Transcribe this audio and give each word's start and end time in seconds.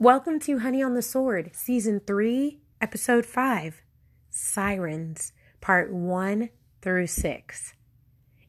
Welcome 0.00 0.38
to 0.40 0.60
Honey 0.60 0.80
on 0.80 0.94
the 0.94 1.02
Sword, 1.02 1.50
Season 1.54 2.00
3, 2.06 2.60
Episode 2.80 3.26
5 3.26 3.82
Sirens, 4.30 5.32
Part 5.60 5.92
1 5.92 6.50
through 6.80 7.08
6. 7.08 7.74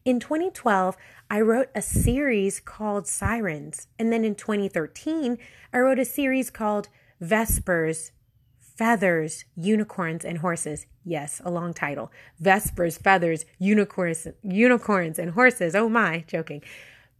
In 0.04 0.20
2012, 0.20 0.96
I 1.28 1.40
wrote 1.40 1.70
a 1.74 1.82
series 1.82 2.60
called 2.60 3.08
Sirens, 3.08 3.88
and 3.98 4.12
then 4.12 4.24
in 4.24 4.36
2013, 4.36 5.38
I 5.72 5.78
wrote 5.78 5.98
a 5.98 6.04
series 6.04 6.50
called 6.50 6.88
Vespers, 7.20 8.12
Feathers, 8.60 9.44
Unicorns, 9.56 10.24
and 10.24 10.38
Horses. 10.38 10.86
Yes, 11.04 11.42
a 11.44 11.50
long 11.50 11.74
title. 11.74 12.12
Vespers, 12.38 12.96
Feathers, 12.96 13.44
Unicorns, 13.58 14.28
Unicorns, 14.44 15.18
and 15.18 15.32
Horses. 15.32 15.74
Oh 15.74 15.88
my, 15.88 16.22
joking. 16.28 16.62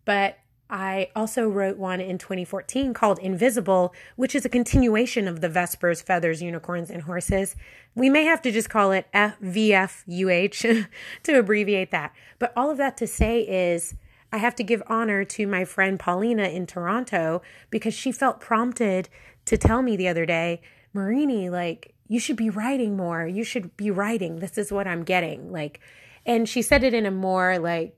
But 0.04 0.38
I 0.70 1.10
also 1.16 1.48
wrote 1.48 1.78
one 1.78 2.00
in 2.00 2.16
2014 2.16 2.94
called 2.94 3.18
Invisible, 3.18 3.92
which 4.14 4.34
is 4.34 4.44
a 4.44 4.48
continuation 4.48 5.26
of 5.26 5.40
the 5.40 5.48
Vespers, 5.48 6.00
Feathers, 6.00 6.40
Unicorns, 6.40 6.90
and 6.90 7.02
Horses. 7.02 7.56
We 7.96 8.08
may 8.08 8.24
have 8.24 8.40
to 8.42 8.52
just 8.52 8.70
call 8.70 8.92
it 8.92 9.06
VFUH 9.12 10.86
to 11.24 11.38
abbreviate 11.38 11.90
that. 11.90 12.14
But 12.38 12.52
all 12.56 12.70
of 12.70 12.78
that 12.78 12.96
to 12.98 13.06
say 13.06 13.40
is, 13.40 13.96
I 14.32 14.38
have 14.38 14.54
to 14.56 14.62
give 14.62 14.82
honor 14.86 15.24
to 15.24 15.46
my 15.46 15.64
friend 15.64 15.98
Paulina 15.98 16.44
in 16.44 16.66
Toronto 16.66 17.42
because 17.70 17.94
she 17.94 18.12
felt 18.12 18.40
prompted 18.40 19.08
to 19.46 19.58
tell 19.58 19.82
me 19.82 19.96
the 19.96 20.06
other 20.06 20.24
day, 20.24 20.62
Marini, 20.92 21.50
like, 21.50 21.94
you 22.06 22.20
should 22.20 22.36
be 22.36 22.50
writing 22.50 22.96
more. 22.96 23.26
You 23.26 23.44
should 23.44 23.76
be 23.76 23.90
writing. 23.90 24.38
This 24.38 24.58
is 24.58 24.72
what 24.72 24.86
I'm 24.86 25.04
getting. 25.04 25.52
Like, 25.52 25.80
and 26.26 26.48
she 26.48 26.62
said 26.62 26.82
it 26.82 26.94
in 26.94 27.06
a 27.06 27.10
more 27.10 27.58
like 27.58 27.96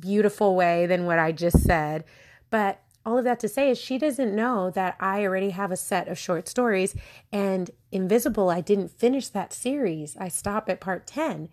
beautiful 0.00 0.54
way 0.56 0.86
than 0.86 1.06
what 1.06 1.18
I 1.18 1.32
just 1.32 1.60
said. 1.60 2.04
But 2.50 2.82
all 3.04 3.18
of 3.18 3.24
that 3.24 3.40
to 3.40 3.48
say 3.48 3.70
is 3.70 3.78
she 3.78 3.98
doesn't 3.98 4.36
know 4.36 4.70
that 4.70 4.96
I 5.00 5.22
already 5.24 5.50
have 5.50 5.72
a 5.72 5.76
set 5.76 6.08
of 6.08 6.18
short 6.18 6.48
stories 6.48 6.94
and 7.32 7.70
Invisible, 7.90 8.50
I 8.50 8.60
didn't 8.60 8.90
finish 8.90 9.28
that 9.28 9.52
series. 9.52 10.16
I 10.18 10.28
stop 10.28 10.68
at 10.68 10.80
part 10.80 11.06
10. 11.06 11.48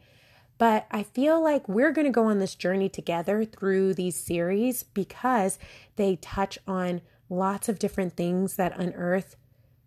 But 0.57 0.85
I 0.91 1.03
feel 1.03 1.41
like 1.41 1.67
we're 1.67 1.91
going 1.91 2.05
to 2.05 2.11
go 2.11 2.25
on 2.25 2.39
this 2.39 2.55
journey 2.55 2.89
together 2.89 3.45
through 3.45 3.93
these 3.93 4.15
series 4.15 4.83
because 4.83 5.59
they 5.95 6.17
touch 6.17 6.57
on 6.67 7.01
lots 7.29 7.67
of 7.69 7.79
different 7.79 8.15
things 8.15 8.55
that 8.55 8.77
unearth, 8.77 9.35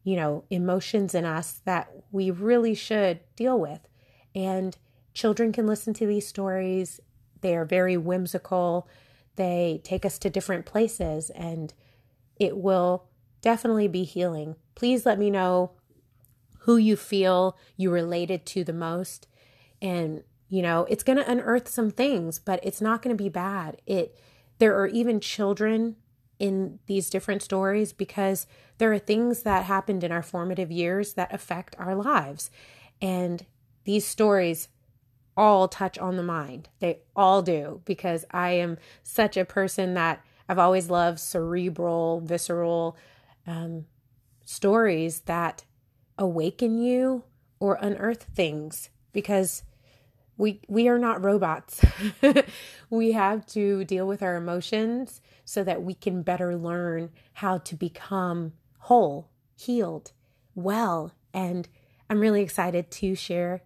you 0.05 0.16
know, 0.16 0.44
emotions 0.50 1.14
in 1.14 1.24
us 1.24 1.61
that 1.64 1.90
we 2.11 2.30
really 2.30 2.74
should 2.74 3.20
deal 3.36 3.58
with. 3.58 3.80
And 4.34 4.77
children 5.14 5.52
can 5.52 5.66
listen 5.66 5.94
to 5.94 6.06
these 6.06 6.27
stories 6.27 7.00
they 7.41 7.56
are 7.56 7.64
very 7.64 7.97
whimsical. 7.97 8.89
They 9.36 9.81
take 9.84 10.05
us 10.05 10.19
to 10.19 10.31
different 10.31 10.67
places 10.67 11.31
and 11.31 11.72
it 12.36 12.56
will 12.56 13.06
definitely 13.41 13.89
be 13.89 14.05
healing. 14.05 14.56
Please 14.75 15.06
let 15.06 15.19
me 15.19 15.30
know 15.30 15.72
who 16.61 16.77
you 16.77 16.97
feel 16.97 17.56
you 17.77 17.91
related 17.91 18.45
to 18.47 18.64
the 18.64 18.72
most 18.72 19.27
and 19.80 20.22
you 20.50 20.62
know, 20.62 20.86
it's 20.89 21.03
going 21.03 21.19
to 21.19 21.30
unearth 21.30 21.69
some 21.69 21.91
things, 21.91 22.39
but 22.39 22.58
it's 22.62 22.80
not 22.80 23.03
going 23.03 23.14
to 23.14 23.22
be 23.22 23.28
bad. 23.28 23.80
It 23.86 24.19
there 24.58 24.77
are 24.80 24.86
even 24.89 25.20
children 25.20 25.97
in 26.39 26.78
these 26.86 27.11
different 27.11 27.42
stories 27.42 27.92
because 27.92 28.47
there 28.78 28.92
are 28.92 28.98
things 28.98 29.42
that 29.42 29.64
happened 29.64 30.02
in 30.02 30.12
our 30.12 30.23
formative 30.23 30.70
years 30.70 31.14
that 31.14 31.33
affect 31.33 31.77
our 31.78 31.95
lives. 31.95 32.50
And 33.00 33.45
these 33.84 34.06
stories 34.06 34.69
all 35.39 35.69
touch 35.69 35.97
on 35.98 36.17
the 36.17 36.22
mind. 36.22 36.69
They 36.81 36.98
all 37.14 37.42
do 37.42 37.81
because 37.84 38.25
I 38.33 38.50
am 38.50 38.77
such 39.05 39.36
a 39.36 39.45
person 39.45 39.95
that 39.95 40.22
I've 40.48 40.58
always 40.58 40.91
loved 40.91 41.20
cerebral, 41.20 42.20
visceral 42.20 42.97
um, 43.47 43.86
stories 44.45 45.20
that 45.20 45.64
awaken 46.19 46.80
you 46.80 47.22
or 47.61 47.78
unearth 47.80 48.25
things 48.34 48.91
because 49.12 49.62
we 50.36 50.61
we 50.69 50.89
are 50.89 50.98
not 50.98 51.25
robots. 51.25 51.85
we 52.91 53.12
have 53.12 53.46
to 53.46 53.85
deal 53.85 54.07
with 54.07 54.23
our 54.23 54.36
emotions 54.36 55.20
so 55.45 55.62
that 55.62 55.83
we 55.83 55.95
can 55.95 56.23
better 56.23 56.57
learn 56.57 57.11
how 57.35 57.58
to 57.58 57.77
become 57.77 58.52
whole, 58.80 59.30
healed, 59.57 60.12
well, 60.55 61.12
and 61.33 61.68
I'm 62.11 62.20
really 62.20 62.42
excited 62.42 62.91
to 62.91 63.14
share 63.14 63.62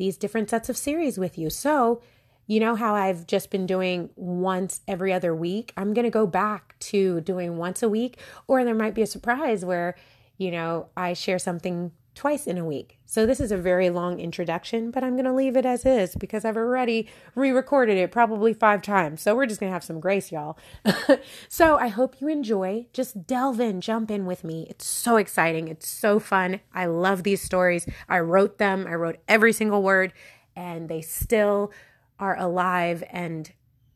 these 0.00 0.16
different 0.16 0.48
sets 0.48 0.70
of 0.70 0.78
series 0.78 1.18
with 1.18 1.36
you. 1.36 1.50
So, 1.50 2.00
you 2.46 2.58
know 2.58 2.74
how 2.74 2.94
I've 2.94 3.26
just 3.26 3.50
been 3.50 3.66
doing 3.66 4.08
once 4.16 4.80
every 4.88 5.12
other 5.12 5.34
week? 5.34 5.74
I'm 5.76 5.92
going 5.92 6.06
to 6.06 6.10
go 6.10 6.26
back 6.26 6.74
to 6.80 7.20
doing 7.20 7.58
once 7.58 7.82
a 7.82 7.88
week, 7.88 8.18
or 8.48 8.64
there 8.64 8.74
might 8.74 8.94
be 8.94 9.02
a 9.02 9.06
surprise 9.06 9.62
where, 9.62 9.94
you 10.38 10.50
know, 10.50 10.88
I 10.96 11.12
share 11.12 11.38
something 11.38 11.92
twice 12.14 12.46
in 12.46 12.58
a 12.58 12.64
week. 12.64 12.98
So 13.06 13.26
this 13.26 13.40
is 13.40 13.50
a 13.50 13.56
very 13.56 13.90
long 13.90 14.20
introduction, 14.20 14.90
but 14.90 15.02
I'm 15.02 15.12
going 15.12 15.24
to 15.24 15.32
leave 15.32 15.56
it 15.56 15.66
as 15.66 15.84
is 15.84 16.14
because 16.16 16.44
I've 16.44 16.56
already 16.56 17.08
re 17.34 17.50
recorded 17.50 17.96
it 17.98 18.12
probably 18.12 18.52
five 18.52 18.82
times. 18.82 19.22
So 19.22 19.34
we're 19.34 19.46
just 19.46 19.60
going 19.60 19.70
to 19.70 19.74
have 19.74 19.84
some 19.84 20.00
grace, 20.00 20.30
y'all. 20.30 20.58
so 21.48 21.76
I 21.76 21.88
hope 21.88 22.20
you 22.20 22.28
enjoy. 22.28 22.86
Just 22.92 23.26
delve 23.26 23.60
in, 23.60 23.80
jump 23.80 24.10
in 24.10 24.26
with 24.26 24.44
me. 24.44 24.66
It's 24.68 24.86
so 24.86 25.16
exciting. 25.16 25.68
It's 25.68 25.88
so 25.88 26.18
fun. 26.18 26.60
I 26.74 26.86
love 26.86 27.22
these 27.22 27.42
stories. 27.42 27.86
I 28.08 28.20
wrote 28.20 28.58
them, 28.58 28.86
I 28.86 28.94
wrote 28.94 29.18
every 29.28 29.52
single 29.52 29.82
word, 29.82 30.12
and 30.54 30.88
they 30.88 31.00
still 31.00 31.72
are 32.18 32.38
alive 32.38 33.02
and 33.10 33.50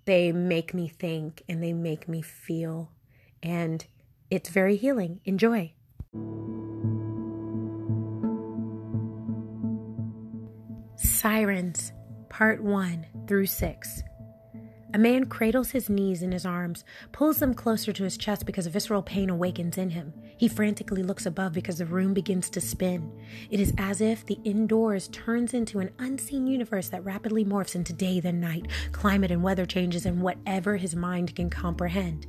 they 0.07 0.33
make 0.33 0.75
me 0.75 0.89
think 0.89 1.43
and 1.49 1.63
they 1.63 1.73
make 1.73 2.09
me 2.09 2.23
feel. 2.23 2.91
And 3.43 3.85
it's 4.31 4.49
very 4.49 4.77
healing. 4.77 5.21
Enjoy. 5.25 5.73
Sirens, 11.25 11.95
Part 12.29 12.63
1 12.63 13.07
through 13.27 13.47
6. 13.47 14.03
A 14.93 14.99
man 14.99 15.25
cradles 15.25 15.71
his 15.71 15.89
knees 15.89 16.21
in 16.23 16.33
his 16.33 16.45
arms, 16.45 16.85
pulls 17.13 17.39
them 17.39 17.55
closer 17.55 17.95
to 17.95 18.05
his 18.05 18.19
chest 18.19 18.45
because 18.45 18.67
visceral 18.67 19.01
pain 19.01 19.31
awakens 19.31 19.79
in 19.79 19.89
him. 19.89 20.13
He 20.37 20.49
frantically 20.49 21.03
looks 21.03 21.25
above 21.25 21.55
because 21.55 21.79
the 21.79 21.87
room 21.87 22.13
begins 22.13 22.51
to 22.51 22.61
spin. 22.61 23.11
It 23.49 23.59
is 23.59 23.73
as 23.79 24.03
if 24.03 24.27
the 24.27 24.39
indoors 24.45 25.09
turns 25.09 25.55
into 25.55 25.79
an 25.79 25.93
unseen 25.99 26.47
universe 26.47 26.91
that 26.91 27.07
rapidly 27.07 27.43
morphs 27.43 27.75
into 27.75 27.95
day 27.95 28.21
then 28.21 28.39
night, 28.39 28.67
climate 28.93 29.31
and 29.31 29.43
weather 29.43 29.65
changes, 29.65 30.05
and 30.05 30.21
whatever 30.21 30.77
his 30.77 30.95
mind 30.95 31.35
can 31.35 31.49
comprehend. 31.49 32.27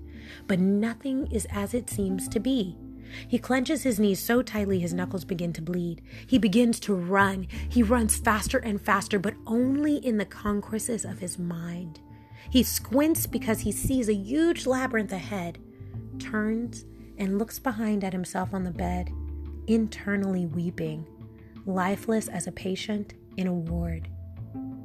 But 0.47 0.59
nothing 0.59 1.27
is 1.33 1.45
as 1.51 1.73
it 1.73 1.89
seems 1.89 2.29
to 2.29 2.39
be. 2.39 2.77
He 3.27 3.37
clenches 3.37 3.83
his 3.83 3.99
knees 3.99 4.19
so 4.19 4.41
tightly 4.41 4.79
his 4.79 4.93
knuckles 4.93 5.25
begin 5.25 5.53
to 5.53 5.61
bleed. 5.61 6.01
He 6.25 6.37
begins 6.37 6.79
to 6.81 6.93
run. 6.93 7.47
He 7.69 7.83
runs 7.83 8.17
faster 8.17 8.57
and 8.57 8.81
faster, 8.81 9.19
but 9.19 9.35
only 9.47 9.97
in 9.97 10.17
the 10.17 10.25
concourses 10.25 11.05
of 11.05 11.19
his 11.19 11.39
mind. 11.39 11.99
He 12.49 12.63
squints 12.63 13.27
because 13.27 13.61
he 13.61 13.71
sees 13.71 14.09
a 14.09 14.13
huge 14.13 14.65
labyrinth 14.65 15.11
ahead, 15.11 15.59
turns 16.19 16.85
and 17.17 17.39
looks 17.39 17.59
behind 17.59 18.03
at 18.03 18.13
himself 18.13 18.53
on 18.53 18.63
the 18.63 18.71
bed, 18.71 19.09
internally 19.67 20.45
weeping, 20.45 21.05
lifeless 21.65 22.27
as 22.27 22.47
a 22.47 22.51
patient 22.51 23.13
in 23.37 23.47
a 23.47 23.53
ward. 23.53 24.07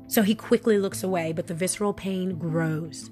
So 0.08 0.22
he 0.22 0.34
quickly 0.34 0.78
looks 0.78 1.02
away, 1.02 1.32
but 1.32 1.46
the 1.46 1.54
visceral 1.54 1.92
pain 1.92 2.38
grows. 2.38 3.10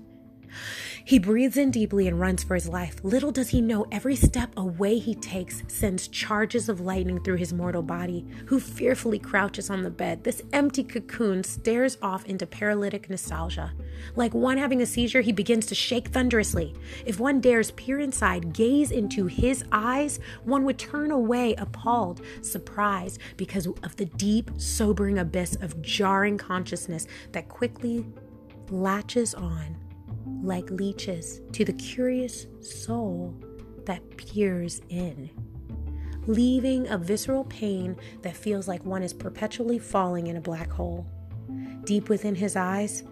He 1.05 1.19
breathes 1.19 1.57
in 1.57 1.71
deeply 1.71 2.07
and 2.07 2.21
runs 2.21 2.43
for 2.43 2.55
his 2.55 2.69
life. 2.69 2.97
Little 3.03 3.33
does 3.33 3.51
he 3.51 3.61
know 3.61 3.87
every 3.91 4.17
step 4.17 4.51
away 4.57 4.99
he 4.99 5.15
takes 5.15 5.63
sends 5.69 6.09
charges 6.09 6.69
of 6.69 6.81
lightning 6.81 7.23
through 7.23 7.37
his 7.37 7.53
mortal 7.53 7.83
body, 7.83 8.27
who 8.47 8.61
fearfully 8.61 9.19
crouches 9.19 9.71
on 9.71 9.83
the 9.83 9.91
bed. 9.91 10.25
This 10.25 10.43
empty 10.53 10.85
cocoon 10.85 11.45
stares 11.45 11.99
off 12.03 12.27
into 12.27 12.47
paralytic 12.47 13.09
nostalgia. 13.09 13.73
Like 14.17 14.35
one 14.35 14.59
having 14.59 14.83
a 14.83 14.87
seizure, 14.87 15.21
he 15.21 15.33
begins 15.33 15.67
to 15.67 15.75
shake 15.75 16.09
thunderously. 16.09 16.75
If 17.07 17.19
one 17.19 17.41
dares 17.41 17.71
peer 17.73 17.99
inside, 17.99 18.53
gaze 18.53 18.91
into 18.91 19.27
his 19.27 19.65
eyes, 19.73 20.21
one 20.45 20.65
would 20.65 20.79
turn 20.79 21.11
away 21.11 21.55
appalled, 21.55 22.21
surprised, 22.43 23.21
because 23.37 23.67
of 23.83 23.97
the 23.97 24.07
deep, 24.07 24.51
sobering 24.57 25.19
abyss 25.19 25.57
of 25.57 25.81
jarring 25.83 26.39
consciousness 26.39 27.07
that 27.33 27.49
quickly 27.49 28.07
latches 28.71 29.35
on 29.35 29.77
like 30.43 30.71
leeches 30.71 31.41
to 31.53 31.65
the 31.65 31.73
curious 31.73 32.47
soul 32.61 33.35
that 33.87 34.17
peers 34.17 34.81
in, 34.89 35.31
leaving 36.27 36.87
a 36.89 36.99
visceral 36.99 37.45
pain 37.45 37.97
that 38.23 38.37
feels 38.37 38.69
like 38.69 38.85
one 38.85 39.03
is 39.03 39.13
perpetually 39.13 39.79
falling 39.79 40.27
in 40.27 40.37
a 40.37 40.41
black 40.41 40.71
hole. 40.71 41.07
Deep 41.85 42.09
within 42.09 42.35
his 42.35 42.55
eyes, 42.55 43.03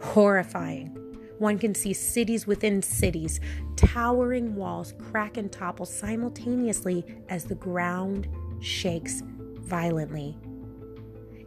horrifying. 0.00 0.96
One 1.38 1.58
can 1.58 1.74
see 1.74 1.94
cities 1.94 2.46
within 2.46 2.82
cities, 2.82 3.40
towering 3.76 4.54
walls 4.54 4.92
crack 4.98 5.38
and 5.38 5.50
topple 5.50 5.86
simultaneously 5.86 7.02
as 7.30 7.44
the 7.44 7.54
ground 7.54 8.28
shakes 8.60 9.22
violently. 9.24 10.36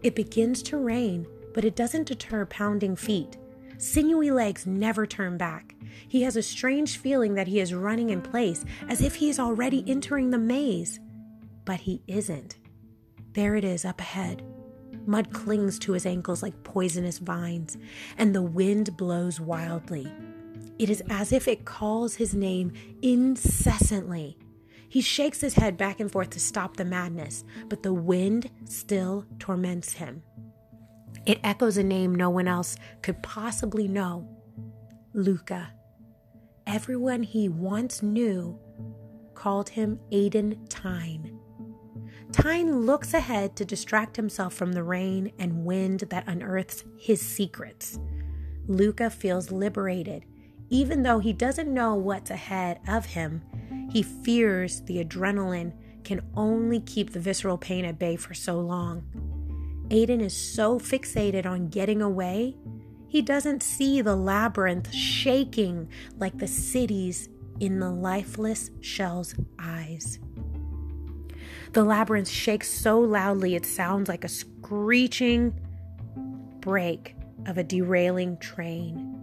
It 0.02 0.16
begins 0.16 0.64
to 0.64 0.78
rain, 0.78 1.28
but 1.54 1.64
it 1.64 1.76
doesn't 1.76 2.08
deter 2.08 2.46
pounding 2.48 2.96
feet. 2.96 3.38
Sinewy 3.84 4.32
legs 4.32 4.66
never 4.66 5.06
turn 5.06 5.38
back. 5.38 5.76
He 6.08 6.22
has 6.22 6.38
a 6.38 6.42
strange 6.42 6.98
feeling 7.00 7.34
that 7.36 7.50
he 7.50 7.60
is 7.60 7.74
running 7.74 8.12
in 8.12 8.22
place, 8.22 8.64
as 8.88 9.02
if 9.02 9.16
he 9.16 9.30
is 9.30 9.40
already 9.40 9.84
entering 9.86 10.30
the 10.30 10.38
maze. 10.38 11.02
But 11.66 11.82
he 11.82 12.02
isn't. 12.08 12.56
There 13.34 13.58
it 13.58 13.66
is 13.66 13.84
up 13.84 14.00
ahead. 14.00 14.42
Mud 15.06 15.34
clings 15.34 15.78
to 15.80 15.92
his 15.92 16.06
ankles 16.06 16.42
like 16.42 16.64
poisonous 16.64 17.18
vines, 17.18 17.78
and 18.18 18.34
the 18.34 18.42
wind 18.42 18.96
blows 18.96 19.42
wildly. 19.42 20.10
It 20.80 20.90
is 20.90 21.04
as 21.10 21.34
if 21.34 21.46
it 21.50 21.66
calls 21.66 22.16
his 22.16 22.34
name 22.34 22.72
incessantly. 23.02 24.38
He 24.88 25.02
shakes 25.02 25.42
his 25.42 25.56
head 25.56 25.76
back 25.76 26.00
and 26.00 26.10
forth 26.10 26.30
to 26.30 26.40
stop 26.40 26.78
the 26.78 26.86
madness, 26.86 27.44
but 27.68 27.84
the 27.84 27.94
wind 27.94 28.50
still 28.64 29.26
torments 29.40 29.92
him. 29.92 30.24
It 31.26 31.40
echoes 31.44 31.78
a 31.78 31.84
name 31.84 32.14
no 32.14 32.30
one 32.30 32.48
else 32.48 32.76
could 33.02 33.24
possibly 33.24 33.88
know 33.88 34.28
Luca. 35.14 35.72
Everyone 36.68 37.24
he 37.24 37.48
once 37.48 38.02
knew 38.04 38.60
called 39.34 39.70
him 39.70 40.00
Aiden 40.12 40.58
Tyne. 40.70 41.40
Tyne 42.32 42.82
looks 42.82 43.14
ahead 43.14 43.56
to 43.56 43.66
distract 43.66 44.16
himself 44.16 44.54
from 44.54 44.74
the 44.74 44.84
rain 44.84 45.32
and 45.40 45.66
wind 45.66 46.02
that 46.10 46.28
unearths 46.28 46.84
his 46.98 47.22
secrets. 47.22 48.00
Luca 48.68 49.10
feels 49.10 49.52
liberated. 49.52 50.26
Even 50.70 51.04
though 51.04 51.20
he 51.20 51.34
doesn't 51.34 51.74
know 51.74 51.96
what's 51.96 52.32
ahead 52.32 52.80
of 52.88 53.06
him, 53.06 53.44
he 53.92 54.02
fears 54.02 54.82
the 54.82 55.04
adrenaline 55.04 55.74
can 56.04 56.22
only 56.36 56.80
keep 56.80 57.14
the 57.14 57.20
visceral 57.20 57.58
pain 57.58 57.86
at 57.86 58.00
bay 58.00 58.16
for 58.16 58.34
so 58.34 58.60
long. 58.60 59.33
Aiden 59.94 60.22
is 60.22 60.36
so 60.36 60.80
fixated 60.80 61.46
on 61.46 61.68
getting 61.68 62.02
away, 62.02 62.56
he 63.08 63.22
doesn't 63.22 63.62
see 63.62 64.02
the 64.02 64.16
labyrinth 64.16 64.92
shaking 64.92 65.88
like 66.18 66.36
the 66.40 66.48
cities 66.48 67.30
in 67.60 67.80
the 67.80 67.92
lifeless 67.92 68.72
shell's 68.82 69.36
eyes. 69.60 70.18
The 71.74 71.84
labyrinth 71.84 72.28
shakes 72.28 72.72
so 72.72 73.00
loudly 73.00 73.54
it 73.54 73.68
sounds 73.68 74.10
like 74.10 74.24
a 74.24 74.30
screeching 74.30 75.54
brake 76.60 77.16
of 77.46 77.60
a 77.60 77.64
derailing 77.64 78.38
train. 78.38 79.16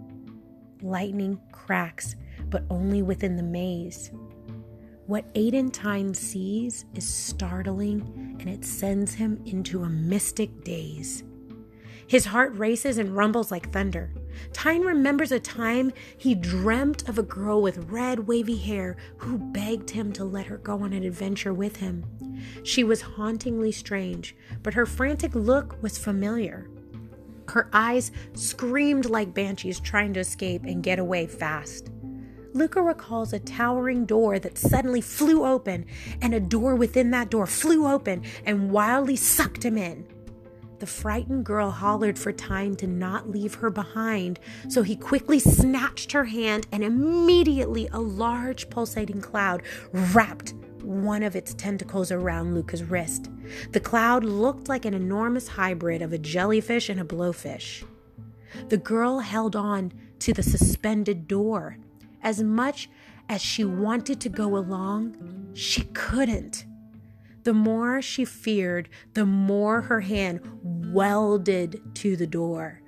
Lightning 0.81 1.37
cracks, 1.51 2.15
but 2.49 2.63
only 2.69 3.01
within 3.01 3.35
the 3.35 3.43
maze. 3.43 4.09
What 5.07 5.33
Aiden 5.33 5.73
Tyne 5.73 6.13
sees 6.13 6.85
is 6.95 7.13
startling 7.13 8.30
and 8.41 8.49
it 8.49 8.65
sends 8.65 9.13
him 9.13 9.41
into 9.45 9.83
a 9.83 9.89
mystic 9.89 10.63
daze. 10.63 11.23
His 12.07 12.25
heart 12.25 12.53
races 12.57 12.97
and 12.97 13.15
rumbles 13.15 13.51
like 13.51 13.71
thunder. 13.71 14.11
Tyne 14.51 14.81
remembers 14.81 15.31
a 15.31 15.39
time 15.39 15.93
he 16.17 16.35
dreamt 16.35 17.07
of 17.07 17.17
a 17.17 17.23
girl 17.23 17.61
with 17.61 17.89
red, 17.89 18.27
wavy 18.27 18.57
hair 18.57 18.97
who 19.17 19.37
begged 19.37 19.91
him 19.91 20.11
to 20.13 20.25
let 20.25 20.47
her 20.47 20.57
go 20.57 20.81
on 20.81 20.91
an 20.91 21.03
adventure 21.03 21.53
with 21.53 21.77
him. 21.77 22.03
She 22.63 22.83
was 22.83 23.01
hauntingly 23.01 23.71
strange, 23.71 24.35
but 24.61 24.73
her 24.73 24.85
frantic 24.85 25.33
look 25.35 25.81
was 25.81 25.97
familiar. 25.97 26.69
Her 27.47 27.69
eyes 27.71 28.11
screamed 28.33 29.05
like 29.05 29.33
banshees 29.33 29.79
trying 29.79 30.13
to 30.15 30.19
escape 30.19 30.63
and 30.63 30.83
get 30.83 30.99
away 30.99 31.27
fast. 31.27 31.90
Luca 32.53 32.81
recalls 32.81 33.33
a 33.33 33.39
towering 33.39 34.05
door 34.05 34.39
that 34.39 34.57
suddenly 34.57 35.01
flew 35.01 35.45
open, 35.45 35.85
and 36.21 36.33
a 36.33 36.39
door 36.39 36.75
within 36.75 37.11
that 37.11 37.29
door 37.29 37.47
flew 37.47 37.87
open 37.87 38.23
and 38.45 38.71
wildly 38.71 39.15
sucked 39.15 39.63
him 39.63 39.77
in. 39.77 40.05
The 40.79 40.87
frightened 40.87 41.45
girl 41.45 41.69
hollered 41.69 42.17
for 42.17 42.31
Tyne 42.31 42.75
to 42.77 42.87
not 42.87 43.29
leave 43.29 43.53
her 43.55 43.69
behind, 43.69 44.39
so 44.67 44.81
he 44.81 44.95
quickly 44.95 45.39
snatched 45.39 46.11
her 46.11 46.25
hand, 46.25 46.65
and 46.71 46.83
immediately 46.83 47.87
a 47.91 47.99
large 47.99 48.69
pulsating 48.69 49.21
cloud 49.21 49.61
wrapped 49.93 50.55
one 50.81 51.21
of 51.21 51.35
its 51.35 51.53
tentacles 51.53 52.11
around 52.11 52.55
Luca's 52.55 52.83
wrist. 52.83 53.29
The 53.71 53.79
cloud 53.79 54.23
looked 54.23 54.69
like 54.69 54.85
an 54.85 54.95
enormous 54.95 55.47
hybrid 55.47 56.01
of 56.01 56.13
a 56.13 56.17
jellyfish 56.17 56.89
and 56.89 56.99
a 56.99 57.05
blowfish. 57.05 57.83
The 58.69 58.77
girl 58.77 59.19
held 59.19 59.55
on 59.55 59.93
to 60.19 60.33
the 60.33 60.43
suspended 60.43 61.27
door. 61.27 61.77
As 62.23 62.43
much 62.43 62.89
as 63.29 63.41
she 63.41 63.63
wanted 63.63 64.19
to 64.21 64.29
go 64.29 64.57
along, 64.57 65.51
she 65.53 65.83
couldn't. 65.93 66.65
The 67.43 67.53
more 67.53 68.01
she 68.01 68.25
feared, 68.25 68.89
the 69.13 69.25
more 69.25 69.81
her 69.81 70.01
hand 70.01 70.41
welded 70.63 71.81
to 71.95 72.15
the 72.15 72.27
door. 72.27 72.81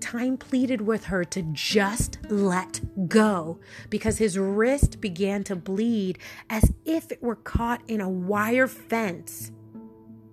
Tyne 0.00 0.36
pleaded 0.36 0.80
with 0.80 1.04
her 1.04 1.24
to 1.24 1.42
just 1.52 2.18
let 2.30 2.80
go 3.08 3.58
because 3.90 4.18
his 4.18 4.38
wrist 4.38 5.00
began 5.00 5.44
to 5.44 5.56
bleed 5.56 6.18
as 6.48 6.72
if 6.84 7.10
it 7.10 7.22
were 7.22 7.36
caught 7.36 7.82
in 7.88 8.00
a 8.00 8.08
wire 8.08 8.68
fence. 8.68 9.50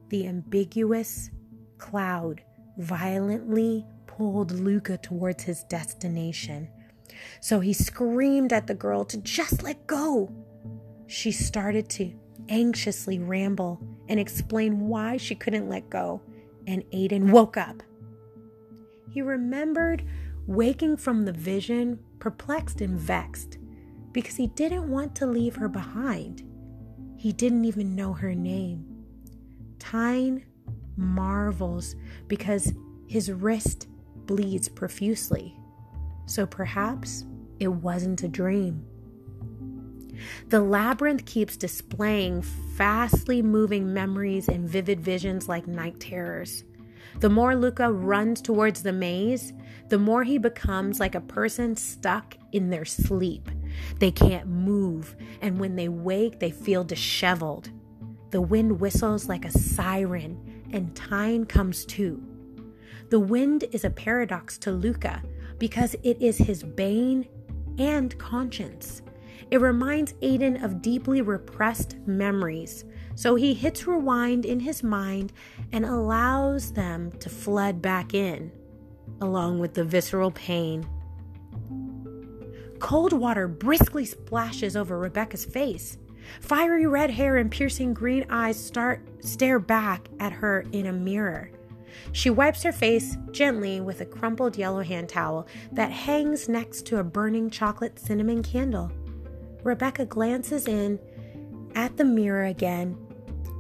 The 0.10 0.28
ambiguous 0.28 1.32
cloud 1.78 2.44
violently 2.78 3.86
pulled 4.06 4.52
Luca 4.52 4.98
towards 4.98 5.44
his 5.44 5.64
destination. 5.64 6.70
So 7.42 7.60
he 7.60 7.74
screamed 7.74 8.54
at 8.54 8.68
the 8.68 8.74
girl 8.74 9.06
to 9.06 9.18
just 9.18 9.64
let 9.64 9.88
go. 9.88 10.32
She 11.08 11.32
started 11.32 11.90
to 11.92 12.14
anxiously 12.50 13.20
ramble 13.20 13.82
and 14.08 14.20
explain 14.20 14.88
why 14.88 15.18
she 15.18 15.36
couldn't 15.36 15.70
let 15.70 15.90
go, 15.90 16.22
and 16.68 16.84
Aiden 16.92 17.32
woke 17.32 17.58
up. 17.58 17.84
He 19.10 19.22
remembered 19.22 20.04
waking 20.48 20.98
from 20.98 21.26
the 21.26 21.32
vision, 21.32 22.00
perplexed 22.20 22.82
and 22.82 23.00
vexed, 23.00 23.58
because 24.12 24.36
he 24.36 24.48
didn't 24.48 24.90
want 24.90 25.16
to 25.16 25.26
leave 25.26 25.56
her 25.56 25.68
behind. 25.68 26.44
He 27.18 27.32
didn't 27.32 27.66
even 27.66 27.96
know 27.96 28.14
her 28.14 28.36
name. 28.36 28.86
Tyne 29.80 30.46
marvels 30.98 31.96
because 32.28 32.74
his 33.08 33.32
wrist 33.32 33.88
bleeds 34.26 34.70
profusely. 34.70 35.58
So 36.26 36.46
perhaps 36.46 37.26
it 37.60 37.68
wasn't 37.68 38.24
a 38.24 38.28
dream. 38.28 38.86
The 40.50 40.62
labyrinth 40.62 41.26
keeps 41.26 41.58
displaying 41.58 42.42
fastly 42.78 43.42
moving 43.42 43.94
memories 43.94 44.48
and 44.48 44.68
vivid 44.68 45.00
visions 45.00 45.50
like 45.50 45.68
night 45.68 46.00
terrors. 46.00 46.64
The 47.20 47.30
more 47.30 47.56
Luca 47.56 47.92
runs 47.92 48.42
towards 48.42 48.84
the 48.84 48.92
maze, 48.92 49.54
the 49.90 50.00
more 50.00 50.24
he 50.24 50.38
becomes 50.38 51.00
like 51.00 51.16
a 51.16 51.22
person 51.22 51.76
stuck 51.76 52.38
in 52.52 52.70
their 52.70 52.86
sleep. 52.86 53.50
They 54.00 54.12
can't 54.12 54.48
move, 54.48 55.16
and 55.42 55.60
when 55.60 55.76
they 55.76 55.90
wake, 55.90 56.40
they 56.40 56.52
feel 56.52 56.84
disheveled. 56.84 57.70
The 58.32 58.42
wind 58.42 58.80
whistles 58.80 59.30
like 59.30 59.46
a 59.46 59.52
siren, 59.52 60.64
and 60.72 60.96
Tyne 60.96 61.46
comes 61.46 61.86
to. 61.86 62.22
The 63.10 63.20
wind 63.20 63.66
is 63.72 63.86
a 63.86 63.90
paradox 63.90 64.58
to 64.60 64.72
Luca 64.72 65.22
because 65.58 65.96
it 66.04 66.22
is 66.22 66.38
his 66.38 66.64
bane 66.64 67.28
and 67.78 68.18
conscience. 68.18 69.02
It 69.52 69.62
reminds 69.62 70.14
Aiden 70.14 70.64
of 70.64 70.82
deeply 70.82 71.22
repressed 71.22 71.98
memories, 72.08 72.84
so 73.16 73.36
he 73.36 73.54
hits 73.54 73.86
rewind 73.86 74.46
in 74.46 74.60
his 74.60 74.84
mind 74.84 75.32
and 75.72 75.86
allows 75.86 76.72
them 76.74 77.12
to 77.20 77.30
flood 77.30 77.82
back 77.82 78.14
in, 78.14 78.52
along 79.22 79.60
with 79.60 79.74
the 79.74 79.84
visceral 79.84 80.32
pain. 80.32 80.88
Cold 82.80 83.14
water 83.14 83.48
briskly 83.48 84.06
splashes 84.06 84.76
over 84.76 85.00
Rebecca's 85.00 85.46
face. 85.46 85.98
Fiery 86.42 86.88
red 86.88 87.12
hair 87.12 87.38
and 87.38 87.52
piercing 87.52 87.94
green 87.94 88.26
eyes 88.30 88.64
start 88.64 89.08
stare 89.24 89.60
back 89.60 90.08
at 90.20 90.32
her 90.34 90.66
in 90.72 90.88
a 90.88 90.94
mirror. 90.94 91.52
She 92.12 92.30
wipes 92.30 92.64
her 92.64 92.72
face 92.72 93.18
gently 93.32 93.82
with 93.82 94.02
a 94.02 94.06
crumpled 94.06 94.58
yellow 94.58 94.82
hand 94.82 95.10
towel 95.10 95.48
that 95.72 95.92
hangs 95.92 96.48
next 96.50 96.86
to 96.88 97.00
a 97.00 97.04
burning 97.04 97.50
chocolate 97.50 98.00
cinnamon 98.00 98.44
candle. 98.44 98.92
Rebecca 99.64 100.06
glances 100.06 100.68
in 100.68 101.00
at 101.76 101.98
the 101.98 102.06
mirror 102.06 102.46
again 102.46 102.98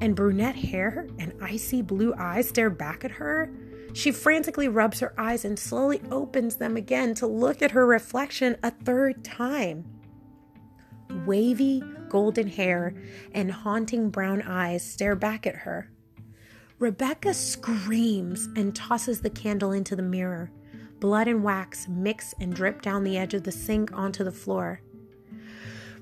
and 0.02 0.16
brunette 0.16 0.56
hair 0.56 1.08
and 1.20 1.34
icy 1.42 1.82
blue 1.82 2.14
eyes 2.18 2.50
stare 2.50 2.70
back 2.70 3.04
at 3.06 3.12
her. 3.12 3.52
She 3.94 4.12
frantically 4.12 4.68
rubs 4.68 5.00
her 5.00 5.14
eyes 5.18 5.46
and 5.46 5.58
slowly 5.58 6.02
opens 6.12 6.58
them 6.58 6.76
again 6.76 7.16
to 7.16 7.28
look 7.28 7.62
at 7.62 7.72
her 7.72 7.86
reflection 7.86 8.58
a 8.62 8.72
third 8.72 9.24
time. 9.24 9.86
Wavy 11.26 11.82
golden 12.10 12.48
hair 12.48 12.94
and 13.34 13.52
haunting 13.52 14.10
brown 14.10 14.42
eyes 14.42 14.84
stare 14.84 15.16
back 15.16 15.48
at 15.48 15.56
her. 15.56 15.90
Rebecca 16.78 17.34
screams 17.34 18.50
and 18.58 18.76
tosses 18.76 19.22
the 19.22 19.30
candle 19.30 19.72
into 19.72 19.96
the 19.96 20.02
mirror. 20.02 20.52
Blood 21.00 21.30
and 21.30 21.42
wax 21.42 21.88
mix 21.88 22.34
and 22.40 22.54
drip 22.54 22.82
down 22.82 23.06
the 23.06 23.18
edge 23.18 23.34
of 23.34 23.44
the 23.44 23.52
sink 23.52 23.94
onto 23.94 24.26
the 24.26 24.32
floor. 24.32 24.82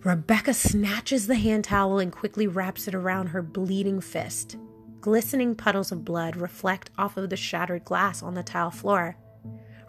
Rebecca 0.03 0.51
snatches 0.53 1.27
the 1.27 1.35
hand 1.35 1.65
towel 1.65 1.99
and 1.99 2.11
quickly 2.11 2.47
wraps 2.47 2.87
it 2.87 2.95
around 2.95 3.27
her 3.27 3.43
bleeding 3.43 4.01
fist. 4.01 4.57
Glistening 4.99 5.53
puddles 5.53 5.91
of 5.91 6.03
blood 6.03 6.35
reflect 6.35 6.89
off 6.97 7.17
of 7.17 7.29
the 7.29 7.37
shattered 7.37 7.85
glass 7.85 8.23
on 8.23 8.33
the 8.33 8.41
tile 8.41 8.71
floor. 8.71 9.15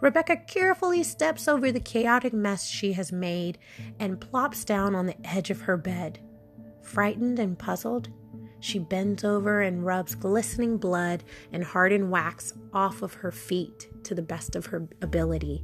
Rebecca 0.01 0.37
carefully 0.37 1.01
steps 1.01 1.47
over 1.47 1.71
the 1.71 1.79
chaotic 1.79 2.31
mess 2.31 2.67
she 2.67 2.93
has 2.93 3.11
made 3.11 3.57
and 3.99 4.21
plops 4.21 4.63
down 4.63 4.93
on 4.93 5.07
the 5.07 5.17
edge 5.25 5.49
of 5.49 5.61
her 5.61 5.77
bed. 5.77 6.19
Frightened 6.83 7.39
and 7.39 7.57
puzzled, 7.57 8.09
she 8.65 8.79
bends 8.79 9.23
over 9.23 9.61
and 9.61 9.85
rubs 9.85 10.15
glistening 10.15 10.77
blood 10.77 11.23
and 11.51 11.63
hardened 11.63 12.09
wax 12.09 12.53
off 12.73 13.03
of 13.03 13.13
her 13.13 13.31
feet 13.31 13.87
to 14.03 14.15
the 14.15 14.23
best 14.23 14.55
of 14.55 14.65
her 14.67 14.87
ability. 15.03 15.63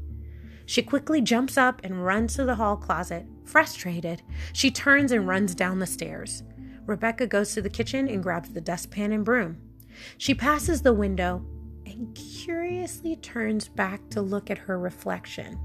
She 0.68 0.84
quickly 0.84 1.20
jumps 1.20 1.58
up 1.58 1.82
and 1.84 2.06
runs 2.06 2.36
to 2.36 2.46
the 2.46 2.56
hall 2.56 2.78
closet. 2.78 3.26
Frustrated, 3.44 4.22
she 4.54 4.70
turns 4.70 5.12
and 5.12 5.28
runs 5.28 5.56
down 5.56 5.80
the 5.80 5.88
stairs. 5.88 6.44
Rebecca 6.86 7.26
goes 7.26 7.54
to 7.56 7.62
the 7.62 7.72
kitchen 7.72 8.08
and 8.08 8.22
grabs 8.22 8.54
the 8.54 8.62
dustpan 8.62 9.12
and 9.12 9.26
broom. 9.26 9.58
She 10.20 10.36
passes 10.36 10.84
the 10.84 10.94
window 10.94 11.44
and 11.88 12.16
curiously 12.16 13.16
turns 13.16 13.68
back 13.68 14.10
to 14.12 14.22
look 14.22 14.52
at 14.52 14.60
her 14.60 14.78
reflection. 14.78 15.60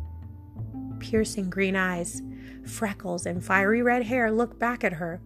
Piercing 1.00 1.50
green 1.50 1.76
eyes, 1.76 2.22
freckles, 2.64 3.26
and 3.26 3.44
fiery 3.44 3.82
red 3.82 4.04
hair 4.04 4.32
look 4.32 4.58
back 4.58 4.82
at 4.82 4.94
her. 4.94 5.20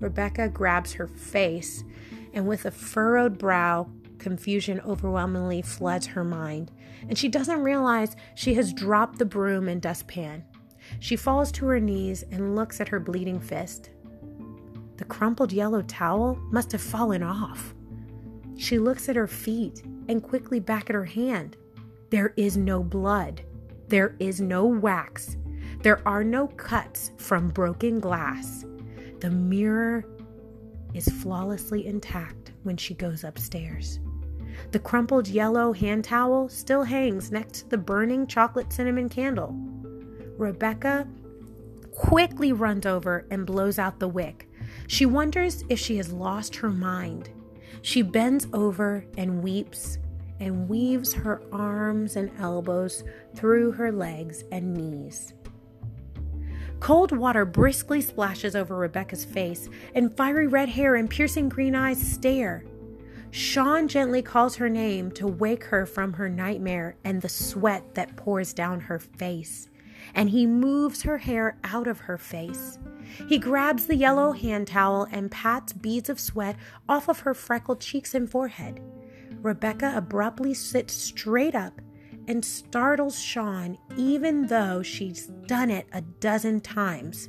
Rebecca 0.00 0.48
grabs 0.48 0.92
her 0.94 1.06
face, 1.06 1.84
and 2.32 2.46
with 2.46 2.64
a 2.64 2.70
furrowed 2.70 3.38
brow, 3.38 3.88
confusion 4.18 4.80
overwhelmingly 4.80 5.62
floods 5.62 6.06
her 6.06 6.24
mind, 6.24 6.70
and 7.08 7.16
she 7.16 7.28
doesn't 7.28 7.62
realize 7.62 8.16
she 8.34 8.54
has 8.54 8.72
dropped 8.72 9.18
the 9.18 9.24
broom 9.24 9.68
and 9.68 9.80
dustpan. 9.80 10.44
She 10.98 11.16
falls 11.16 11.52
to 11.52 11.66
her 11.66 11.80
knees 11.80 12.24
and 12.30 12.56
looks 12.56 12.80
at 12.80 12.88
her 12.88 13.00
bleeding 13.00 13.40
fist. 13.40 13.90
The 14.96 15.04
crumpled 15.04 15.52
yellow 15.52 15.82
towel 15.82 16.38
must 16.50 16.72
have 16.72 16.82
fallen 16.82 17.22
off. 17.22 17.74
She 18.58 18.78
looks 18.78 19.08
at 19.08 19.16
her 19.16 19.26
feet 19.26 19.82
and 20.08 20.22
quickly 20.22 20.60
back 20.60 20.90
at 20.90 20.94
her 20.94 21.04
hand. 21.04 21.56
There 22.10 22.34
is 22.36 22.56
no 22.56 22.82
blood. 22.82 23.42
There 23.88 24.14
is 24.18 24.40
no 24.40 24.66
wax. 24.66 25.36
There 25.82 26.06
are 26.06 26.22
no 26.22 26.48
cuts 26.48 27.12
from 27.16 27.48
broken 27.48 28.00
glass. 28.00 28.64
The 29.20 29.30
mirror 29.30 30.04
is 30.94 31.08
flawlessly 31.08 31.86
intact 31.86 32.52
when 32.62 32.76
she 32.76 32.94
goes 32.94 33.22
upstairs. 33.22 34.00
The 34.72 34.78
crumpled 34.78 35.28
yellow 35.28 35.72
hand 35.72 36.04
towel 36.04 36.48
still 36.48 36.84
hangs 36.84 37.30
next 37.30 37.60
to 37.60 37.68
the 37.68 37.78
burning 37.78 38.26
chocolate 38.26 38.72
cinnamon 38.72 39.08
candle. 39.08 39.54
Rebecca 40.38 41.06
quickly 41.92 42.52
runs 42.52 42.86
over 42.86 43.26
and 43.30 43.46
blows 43.46 43.78
out 43.78 43.98
the 43.98 44.08
wick. 44.08 44.48
She 44.86 45.04
wonders 45.04 45.64
if 45.68 45.78
she 45.78 45.98
has 45.98 46.12
lost 46.12 46.56
her 46.56 46.70
mind. 46.70 47.28
She 47.82 48.02
bends 48.02 48.46
over 48.52 49.04
and 49.18 49.42
weeps 49.42 49.98
and 50.38 50.68
weaves 50.68 51.12
her 51.12 51.42
arms 51.52 52.16
and 52.16 52.30
elbows 52.38 53.04
through 53.34 53.72
her 53.72 53.92
legs 53.92 54.44
and 54.50 54.74
knees. 54.74 55.34
Cold 56.80 57.12
water 57.12 57.44
briskly 57.44 58.00
splashes 58.00 58.56
over 58.56 58.74
Rebecca's 58.74 59.24
face, 59.24 59.68
and 59.94 60.16
fiery 60.16 60.46
red 60.46 60.70
hair 60.70 60.96
and 60.96 61.08
piercing 61.08 61.50
green 61.50 61.74
eyes 61.74 62.00
stare. 62.00 62.64
Sean 63.30 63.86
gently 63.86 64.22
calls 64.22 64.56
her 64.56 64.68
name 64.68 65.10
to 65.12 65.26
wake 65.26 65.64
her 65.64 65.86
from 65.86 66.14
her 66.14 66.28
nightmare 66.28 66.96
and 67.04 67.20
the 67.20 67.28
sweat 67.28 67.94
that 67.94 68.16
pours 68.16 68.52
down 68.52 68.80
her 68.80 68.98
face, 68.98 69.68
and 70.14 70.30
he 70.30 70.46
moves 70.46 71.02
her 71.02 71.18
hair 71.18 71.58
out 71.62 71.86
of 71.86 72.00
her 72.00 72.18
face. 72.18 72.78
He 73.28 73.38
grabs 73.38 73.86
the 73.86 73.96
yellow 73.96 74.32
hand 74.32 74.68
towel 74.68 75.06
and 75.12 75.30
pats 75.30 75.72
beads 75.72 76.08
of 76.08 76.18
sweat 76.18 76.56
off 76.88 77.08
of 77.08 77.20
her 77.20 77.34
freckled 77.34 77.80
cheeks 77.80 78.14
and 78.14 78.28
forehead. 78.28 78.80
Rebecca 79.42 79.92
abruptly 79.94 80.54
sits 80.54 80.94
straight 80.94 81.54
up 81.54 81.80
and 82.30 82.44
startles 82.44 83.20
Sean, 83.20 83.76
even 83.96 84.46
though 84.46 84.84
she's 84.84 85.26
done 85.26 85.68
it 85.68 85.88
a 85.92 86.00
dozen 86.00 86.60
times. 86.60 87.28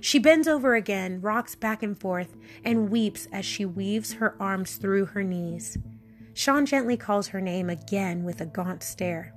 She 0.00 0.20
bends 0.20 0.46
over 0.46 0.76
again, 0.76 1.20
rocks 1.20 1.56
back 1.56 1.82
and 1.82 1.98
forth, 1.98 2.36
and 2.62 2.88
weeps 2.88 3.26
as 3.32 3.44
she 3.44 3.64
weaves 3.64 4.12
her 4.14 4.36
arms 4.38 4.76
through 4.76 5.06
her 5.06 5.24
knees. 5.24 5.76
Sean 6.32 6.64
gently 6.64 6.96
calls 6.96 7.26
her 7.28 7.40
name 7.40 7.68
again 7.68 8.22
with 8.22 8.40
a 8.40 8.46
gaunt 8.46 8.84
stare. 8.84 9.34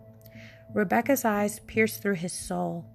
Rebecca's 0.76 1.26
eyes 1.26 1.60
pierce 1.62 1.98
through 1.98 2.14
his 2.14 2.34
soul. 2.34 2.86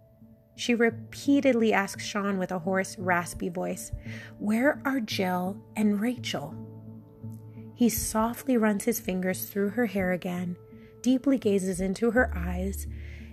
She 0.54 0.76
repeatedly 0.76 1.73
asks 1.73 2.04
Sean 2.04 2.38
with 2.38 2.52
a 2.52 2.61
hoarse, 2.61 2.97
raspy 2.97 3.49
voice, 3.49 3.90
Where 4.38 4.80
are 4.85 5.00
Jill 5.00 5.61
and 5.75 6.00
Rachel? 6.00 6.54
He 7.75 7.88
softly 7.88 8.56
runs 8.56 8.85
his 8.85 9.00
fingers 9.00 9.47
through 9.47 9.71
her 9.71 9.87
hair 9.87 10.12
again 10.12 10.56
deeply 11.04 11.37
gazes 11.37 11.82
into 11.82 12.12
her 12.12 12.32
eyes 12.34 12.87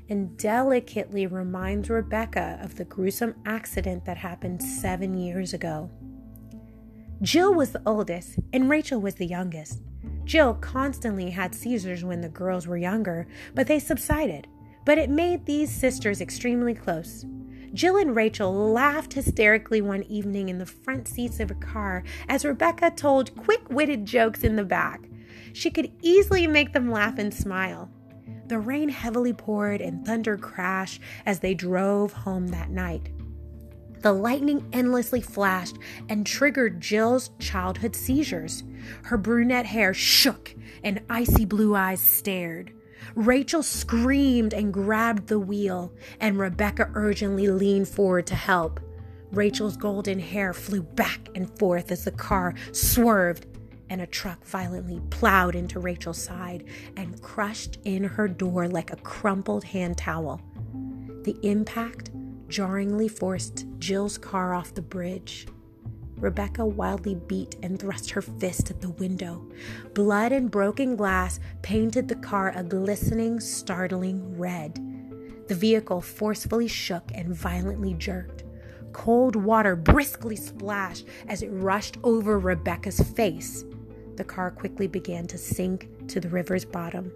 and 0.09 0.37
delicately 0.37 1.25
reminds 1.25 1.89
Rebecca 1.89 2.59
of 2.61 2.75
the 2.75 2.83
gruesome 2.83 3.33
accident 3.45 4.03
that 4.03 4.17
happened 4.17 4.61
seven 4.61 5.13
years 5.13 5.53
ago. 5.53 5.89
Jill 7.21 7.53
was 7.53 7.71
the 7.71 7.81
oldest, 7.85 8.39
and 8.51 8.69
Rachel 8.69 8.99
was 8.99 9.15
the 9.15 9.25
youngest. 9.25 9.81
Jill 10.25 10.55
constantly 10.55 11.29
had 11.29 11.55
seizures 11.55 12.03
when 12.03 12.19
the 12.19 12.27
girls 12.27 12.67
were 12.67 12.75
younger, 12.75 13.25
but 13.55 13.67
they 13.67 13.79
subsided. 13.79 14.47
But 14.83 14.97
it 14.97 15.09
made 15.09 15.45
these 15.45 15.71
sisters 15.73 16.19
extremely 16.19 16.73
close. 16.73 17.25
Jill 17.73 17.95
and 17.95 18.13
Rachel 18.13 18.51
laughed 18.51 19.13
hysterically 19.13 19.79
one 19.79 20.03
evening 20.03 20.49
in 20.49 20.57
the 20.57 20.65
front 20.65 21.07
seats 21.07 21.39
of 21.39 21.51
a 21.51 21.55
car 21.55 22.03
as 22.27 22.43
Rebecca 22.43 22.91
told 22.91 23.33
quick 23.37 23.69
witted 23.69 24.05
jokes 24.05 24.43
in 24.43 24.57
the 24.57 24.65
back. 24.65 25.07
She 25.53 25.71
could 25.71 25.91
easily 26.01 26.47
make 26.47 26.73
them 26.73 26.91
laugh 26.91 27.17
and 27.17 27.33
smile. 27.33 27.89
The 28.47 28.59
rain 28.59 28.89
heavily 28.89 29.33
poured 29.33 29.81
and 29.81 30.05
thunder 30.05 30.37
crashed 30.37 31.01
as 31.25 31.39
they 31.39 31.53
drove 31.53 32.13
home 32.13 32.47
that 32.49 32.69
night. 32.69 33.09
The 34.01 34.13
lightning 34.13 34.67
endlessly 34.73 35.21
flashed 35.21 35.77
and 36.09 36.25
triggered 36.25 36.81
Jill's 36.81 37.29
childhood 37.39 37.95
seizures. 37.95 38.63
Her 39.03 39.17
brunette 39.17 39.67
hair 39.67 39.93
shook 39.93 40.55
and 40.83 41.01
icy 41.09 41.45
blue 41.45 41.75
eyes 41.75 42.01
stared. 42.01 42.73
Rachel 43.15 43.61
screamed 43.63 44.53
and 44.53 44.73
grabbed 44.73 45.27
the 45.27 45.39
wheel, 45.39 45.93
and 46.19 46.39
Rebecca 46.39 46.89
urgently 46.93 47.47
leaned 47.47 47.87
forward 47.87 48.25
to 48.27 48.35
help. 48.35 48.79
Rachel's 49.31 49.77
golden 49.77 50.19
hair 50.19 50.53
flew 50.53 50.81
back 50.81 51.29
and 51.35 51.49
forth 51.57 51.91
as 51.91 52.03
the 52.03 52.11
car 52.11 52.53
swerved 52.71 53.45
and 53.91 54.01
a 54.01 54.07
truck 54.07 54.43
violently 54.45 55.01
plowed 55.09 55.53
into 55.53 55.77
Rachel's 55.77 56.23
side 56.23 56.63
and 56.95 57.21
crushed 57.21 57.77
in 57.83 58.05
her 58.05 58.25
door 58.25 58.69
like 58.69 58.93
a 58.93 58.95
crumpled 58.95 59.65
hand 59.65 59.97
towel. 59.97 60.41
The 61.23 61.37
impact 61.43 62.09
jarringly 62.47 63.09
forced 63.09 63.65
Jill's 63.79 64.17
car 64.17 64.53
off 64.53 64.73
the 64.73 64.81
bridge. 64.81 65.45
Rebecca 66.15 66.65
wildly 66.65 67.15
beat 67.15 67.57
and 67.63 67.77
thrust 67.77 68.11
her 68.11 68.21
fist 68.21 68.71
at 68.71 68.79
the 68.79 68.91
window. 68.91 69.45
Blood 69.93 70.31
and 70.31 70.49
broken 70.49 70.95
glass 70.95 71.41
painted 71.61 72.07
the 72.07 72.15
car 72.15 72.53
a 72.55 72.63
glistening, 72.63 73.41
startling 73.41 74.37
red. 74.37 74.75
The 75.49 75.55
vehicle 75.55 75.99
forcefully 75.99 76.69
shook 76.69 77.11
and 77.13 77.35
violently 77.35 77.93
jerked. 77.95 78.45
Cold 78.93 79.35
water 79.35 79.75
briskly 79.75 80.37
splashed 80.37 81.05
as 81.27 81.41
it 81.41 81.49
rushed 81.49 81.97
over 82.03 82.39
Rebecca's 82.39 83.01
face. 83.01 83.65
The 84.21 84.25
car 84.25 84.51
quickly 84.51 84.85
began 84.85 85.25
to 85.29 85.37
sink 85.39 85.89
to 86.09 86.19
the 86.19 86.29
river's 86.29 86.63
bottom. 86.63 87.11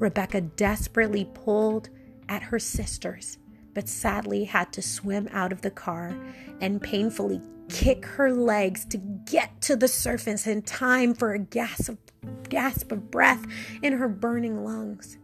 Rebecca 0.00 0.40
desperately 0.40 1.24
pulled 1.32 1.88
at 2.28 2.42
her 2.42 2.58
sisters, 2.58 3.38
but 3.74 3.88
sadly 3.88 4.42
had 4.42 4.72
to 4.72 4.82
swim 4.82 5.28
out 5.30 5.52
of 5.52 5.62
the 5.62 5.70
car 5.70 6.18
and 6.60 6.82
painfully 6.82 7.40
kick 7.68 8.04
her 8.06 8.32
legs 8.32 8.84
to 8.86 8.96
get 8.96 9.60
to 9.60 9.76
the 9.76 9.86
surface 9.86 10.48
in 10.48 10.62
time 10.62 11.14
for 11.14 11.32
a 11.32 11.38
gasp 11.38 11.90
of, 11.90 11.98
gasp 12.48 12.90
of 12.90 13.08
breath 13.08 13.46
in 13.80 13.92
her 13.92 14.08
burning 14.08 14.64
lungs. 14.64 15.16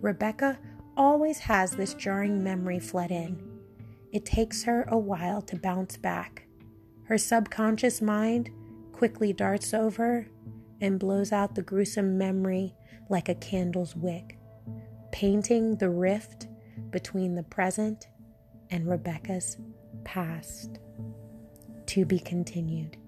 Rebecca 0.00 0.60
always 0.96 1.40
has 1.40 1.72
this 1.72 1.92
jarring 1.92 2.44
memory 2.44 2.78
flood 2.78 3.10
in. 3.10 3.42
It 4.12 4.24
takes 4.24 4.62
her 4.62 4.84
a 4.86 4.96
while 4.96 5.42
to 5.42 5.56
bounce 5.56 5.96
back. 5.96 6.46
Her 7.06 7.18
subconscious 7.18 8.00
mind 8.00 8.50
quickly 8.92 9.32
darts 9.32 9.74
over 9.74 10.28
and 10.80 10.98
blows 10.98 11.32
out 11.32 11.54
the 11.54 11.62
gruesome 11.62 12.18
memory 12.18 12.74
like 13.08 13.28
a 13.28 13.34
candle's 13.34 13.96
wick, 13.96 14.38
painting 15.12 15.76
the 15.76 15.90
rift 15.90 16.48
between 16.90 17.34
the 17.34 17.42
present 17.42 18.08
and 18.70 18.88
Rebecca's 18.88 19.56
past. 20.04 20.78
To 21.86 22.04
be 22.04 22.18
continued. 22.18 22.98